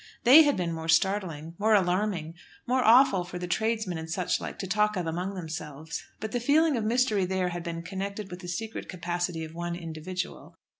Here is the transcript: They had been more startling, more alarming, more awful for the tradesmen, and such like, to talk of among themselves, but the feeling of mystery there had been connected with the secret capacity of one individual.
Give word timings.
They 0.23 0.41
had 0.41 0.57
been 0.57 0.73
more 0.73 0.87
startling, 0.87 1.53
more 1.59 1.75
alarming, 1.75 2.33
more 2.65 2.83
awful 2.83 3.23
for 3.23 3.37
the 3.37 3.45
tradesmen, 3.45 3.99
and 3.99 4.09
such 4.09 4.41
like, 4.41 4.57
to 4.57 4.65
talk 4.65 4.97
of 4.97 5.05
among 5.05 5.35
themselves, 5.35 6.01
but 6.19 6.31
the 6.31 6.39
feeling 6.39 6.75
of 6.75 6.83
mystery 6.83 7.23
there 7.27 7.49
had 7.49 7.61
been 7.61 7.83
connected 7.83 8.31
with 8.31 8.39
the 8.39 8.47
secret 8.47 8.89
capacity 8.89 9.43
of 9.43 9.53
one 9.53 9.75
individual. 9.75 10.57